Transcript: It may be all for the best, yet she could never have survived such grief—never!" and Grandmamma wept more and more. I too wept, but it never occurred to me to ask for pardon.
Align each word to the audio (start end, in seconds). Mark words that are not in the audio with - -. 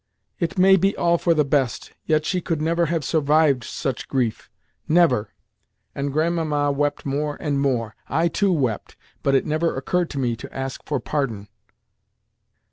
It 0.39 0.57
may 0.57 0.77
be 0.77 0.97
all 0.97 1.19
for 1.19 1.35
the 1.35 1.45
best, 1.45 1.93
yet 2.07 2.25
she 2.25 2.41
could 2.41 2.59
never 2.59 2.87
have 2.87 3.05
survived 3.05 3.63
such 3.63 4.07
grief—never!" 4.07 5.29
and 5.93 6.11
Grandmamma 6.11 6.71
wept 6.71 7.05
more 7.05 7.37
and 7.39 7.61
more. 7.61 7.95
I 8.09 8.27
too 8.27 8.51
wept, 8.51 8.97
but 9.21 9.35
it 9.35 9.45
never 9.45 9.75
occurred 9.75 10.09
to 10.09 10.17
me 10.17 10.35
to 10.37 10.51
ask 10.57 10.83
for 10.87 10.99
pardon. 10.99 11.49